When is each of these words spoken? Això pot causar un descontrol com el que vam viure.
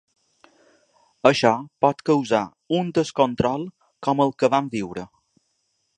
Això 1.31 1.51
pot 1.85 2.01
causar 2.11 2.41
un 2.79 2.91
descontrol 2.99 3.69
com 4.09 4.25
el 4.27 4.37
que 4.41 4.51
vam 4.55 4.77
viure. 4.81 5.09